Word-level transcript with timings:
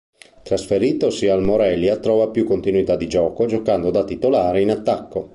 Trasferitosi 0.41 1.27
al 1.27 1.43
Morelia 1.43 1.97
trova 1.97 2.29
più 2.31 2.43
continuità 2.43 2.95
di 2.95 3.07
gioco, 3.07 3.45
giocando 3.45 3.91
da 3.91 4.03
titolare 4.03 4.61
in 4.61 4.71
attacco. 4.71 5.29